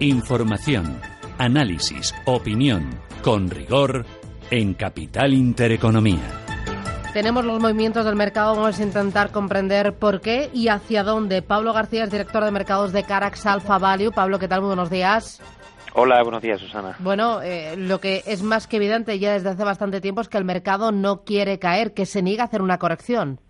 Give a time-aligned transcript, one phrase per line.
[0.00, 1.00] Información,
[1.38, 2.88] análisis, opinión,
[3.20, 4.06] con rigor,
[4.48, 6.22] en Capital Intereconomía.
[7.12, 11.42] Tenemos los movimientos del mercado, vamos a intentar comprender por qué y hacia dónde.
[11.42, 14.12] Pablo García es director de mercados de Carax Alpha Value.
[14.12, 14.60] Pablo, ¿qué tal?
[14.60, 15.42] Muy buenos días.
[15.94, 16.94] Hola, buenos días, Susana.
[17.00, 20.38] Bueno, eh, lo que es más que evidente ya desde hace bastante tiempo es que
[20.38, 23.40] el mercado no quiere caer, que se niega a hacer una corrección.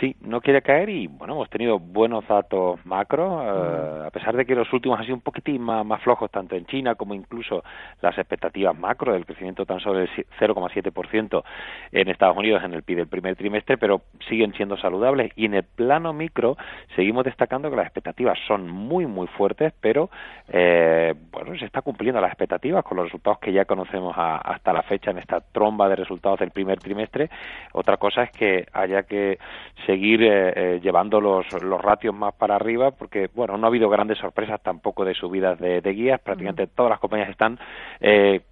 [0.00, 4.46] Sí, no quiere caer y bueno, hemos tenido buenos datos macro, eh, a pesar de
[4.46, 7.64] que los últimos han sido un poquitín más, más, flojos tanto en China como incluso
[8.00, 10.08] las expectativas macro del crecimiento tan solo del
[10.38, 11.42] 0,7%
[11.90, 15.54] en Estados Unidos en el PIB del primer trimestre, pero siguen siendo saludables y en
[15.54, 16.56] el plano micro
[16.94, 20.10] seguimos destacando que las expectativas son muy muy fuertes, pero
[20.48, 24.82] eh, bueno, se está cumpliendo las expectativas con los resultados que ya conocemos hasta la
[24.82, 27.30] fecha en esta tromba de resultados del primer trimestre.
[27.72, 29.38] Otra cosa es que haya que
[29.88, 33.88] seguir eh, eh, llevando los, los ratios más para arriba porque bueno no ha habido
[33.88, 36.20] grandes sorpresas tampoco de subidas de, guías.
[36.20, 37.58] Prácticamente todas las compañías están
[37.98, 38.42] eh,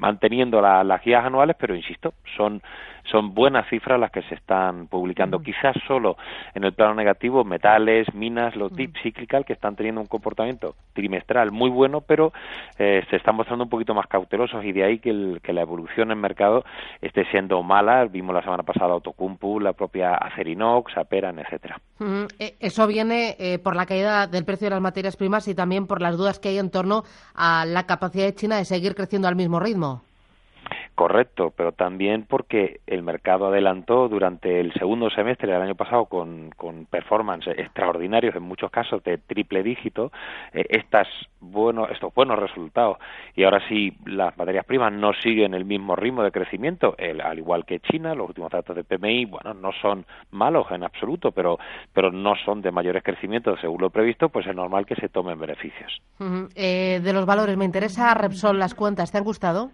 [0.00, 2.62] manteniendo las guías anuales pero insisto son
[3.10, 5.40] son buenas cifras las que se están publicando.
[5.40, 6.16] Quizás solo
[6.54, 11.50] en el plano negativo, metales, minas, los tip cíclicas que están teniendo un comportamiento trimestral
[11.50, 12.32] muy bueno, pero
[12.78, 15.62] eh, se están mostrando un poquito más cautelosos y de ahí que, el, que la
[15.62, 16.64] evolución en mercado
[17.00, 18.04] esté siendo mala.
[18.06, 21.80] Vimos la semana pasada Autocumpu, la propia Acerinox, Aperan, etcétera.
[22.38, 25.86] Eh, eso viene eh, por la caída del precio de las materias primas y también
[25.86, 29.28] por las dudas que hay en torno a la capacidad de China de seguir creciendo
[29.28, 29.89] al mismo ritmo
[31.00, 36.50] correcto, pero también porque el mercado adelantó durante el segundo semestre del año pasado con,
[36.58, 40.12] con performance extraordinarios, en muchos casos de triple dígito,
[40.52, 41.08] eh, estas
[41.40, 42.98] bueno, estos buenos resultados.
[43.34, 47.64] Y ahora sí, las materias primas no siguen el mismo ritmo de crecimiento, al igual
[47.64, 51.58] que China, los últimos datos de PMI, bueno, no son malos en absoluto, pero,
[51.94, 55.38] pero no son de mayores crecimientos según lo previsto, pues es normal que se tomen
[55.38, 56.02] beneficios.
[56.54, 59.70] Eh, de los valores, me interesa Repsol, las cuentas, ¿te han gustado?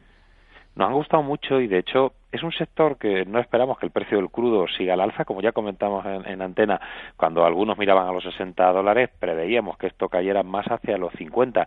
[0.76, 3.92] Nos han gustado mucho y de hecho es un sector que no esperamos que el
[3.92, 6.78] precio del crudo siga al alza, como ya comentamos en, antena,
[7.16, 11.66] cuando algunos miraban a los 60 dólares, preveíamos que esto cayera más hacia los 50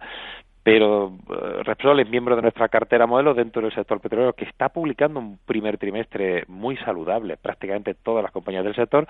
[0.69, 4.69] pero eh, Repsol es miembro de nuestra cartera modelo dentro del sector petrolero que está
[4.69, 9.07] publicando un primer trimestre muy saludable, prácticamente todas las compañías del sector,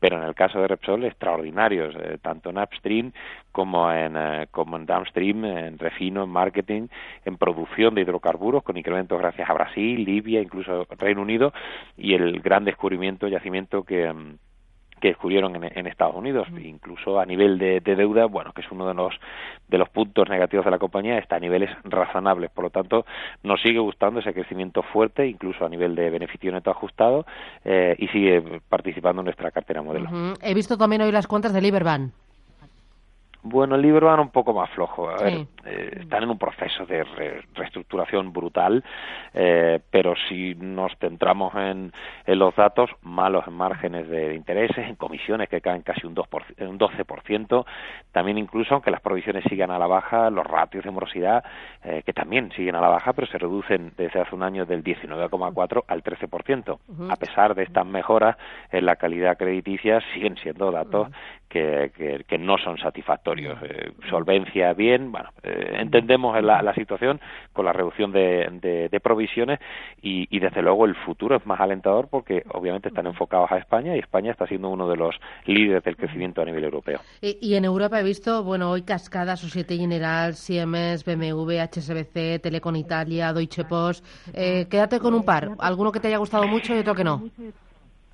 [0.00, 3.12] pero en el caso de Repsol extraordinarios, eh, tanto en upstream
[3.52, 6.86] como en, eh, como en downstream, en refino, en marketing,
[7.26, 11.52] en producción de hidrocarburos, con incrementos gracias a Brasil, Libia, incluso Reino Unido,
[11.98, 14.10] y el gran descubrimiento, yacimiento que...
[14.10, 14.38] Mm,
[15.02, 18.94] que descubrieron en, Estados Unidos, incluso a nivel de, deuda, bueno, que es uno de
[18.94, 19.12] los
[19.66, 23.04] de los puntos negativos de la compañía, está a niveles razonables, por lo tanto,
[23.42, 27.26] nos sigue gustando ese crecimiento fuerte, incluso a nivel de beneficio neto ajustado,
[27.64, 30.08] eh, y sigue participando en nuestra cartera modelo.
[30.40, 32.12] He visto también hoy las cuentas de Liberbank.
[33.44, 35.08] Bueno, el libro va un poco más flojo.
[35.10, 37.02] A ver, eh, están en un proceso de
[37.54, 38.84] reestructuración brutal,
[39.34, 41.92] eh, pero si nos centramos en,
[42.26, 46.26] los datos, malos en márgenes de intereses, en comisiones que caen casi un, 2
[46.60, 47.64] un 12%,
[48.12, 51.44] también incluso aunque las provisiones sigan a la baja, los ratios de morosidad,
[51.82, 54.84] eh, que también siguen a la baja, pero se reducen desde hace un año del
[54.84, 56.78] 19,4 al 13%.
[57.10, 58.36] A pesar de estas mejoras
[58.70, 61.08] en la calidad crediticia, siguen siendo datos
[61.52, 63.58] que, que, no son satisfactorios.
[63.62, 67.20] Eh, solvencia bien, bueno, eh, entendemos la, la, situación
[67.52, 69.60] con la reducción de, de, provisiones
[70.00, 73.94] y, y, desde luego el futuro es más alentador porque obviamente están enfocados a España
[73.94, 75.14] y España está siendo uno de los
[75.44, 77.00] líderes del crecimiento a nivel europeo.
[77.20, 83.32] Y, en Europa he visto, bueno, hoy Cascada, Societe General, Siemens, BMW, HSBC, Telecom Italia,
[83.32, 84.04] Deutsche Post.
[84.32, 87.22] Eh, quédate con un par, alguno que te haya gustado mucho y otro que no.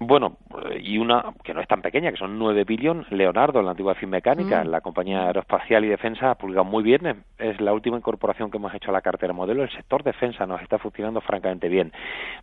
[0.01, 0.37] Bueno,
[0.81, 3.11] y una que no es tan pequeña, que son 9 billones.
[3.11, 4.69] Leonardo, la antigua Finmecánica, mm.
[4.69, 7.25] la compañía aeroespacial y defensa, ha publicado muy bien.
[7.37, 9.65] Es la última incorporación que hemos hecho a la cartera modelo.
[9.65, 11.93] El sector defensa nos está funcionando francamente bien.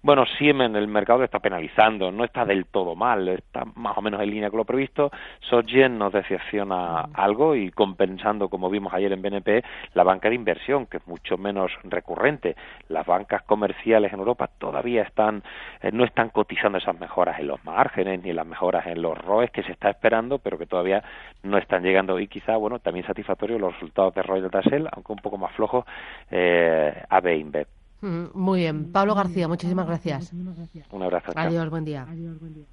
[0.02, 4.22] Bueno, Siemens, el mercado está penalizando, no está del todo mal, está más o menos
[4.22, 5.12] en línea con lo previsto.
[5.40, 7.12] Sogen nos decepciona mm.
[7.14, 9.64] algo y compensando, como vimos ayer en BNP,
[9.94, 12.58] la banca de inversión, que es mucho menos recurrente.
[12.90, 15.42] Las bancas comerciales en Europa todavía están,
[15.82, 19.64] eh, no están cotizando esas mejoras los márgenes ni las mejoras en los ROEs que
[19.64, 21.04] se está esperando, pero que todavía
[21.44, 22.20] no están llegando.
[22.20, 25.86] Y quizá, bueno, también satisfactorio los resultados de Royal Tasel, aunque un poco más flojos,
[26.32, 27.68] eh, AB InBev.
[28.02, 28.92] Mm, muy bien.
[28.92, 30.34] Pablo García, muchísimas gracias.
[30.92, 31.32] Un abrazo.
[31.36, 32.06] Adiós, buen día.
[32.10, 32.66] Adiós, buen día.